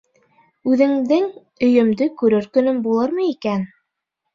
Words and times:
Үҙемдең 0.71 1.29
өйөмдө 1.69 2.11
күрер 2.25 2.51
көнөм 2.59 2.85
булырмы 2.91 3.33
икән? 3.39 3.73